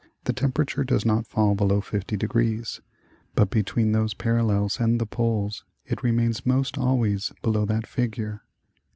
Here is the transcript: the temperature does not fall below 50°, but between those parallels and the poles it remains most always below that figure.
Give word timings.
the 0.23 0.33
temperature 0.33 0.83
does 0.83 1.05
not 1.05 1.27
fall 1.27 1.53
below 1.53 1.79
50°, 1.79 2.79
but 3.35 3.51
between 3.51 3.91
those 3.91 4.15
parallels 4.15 4.79
and 4.79 4.99
the 4.99 5.05
poles 5.05 5.63
it 5.85 6.01
remains 6.01 6.43
most 6.43 6.75
always 6.75 7.31
below 7.43 7.65
that 7.65 7.85
figure. 7.85 8.41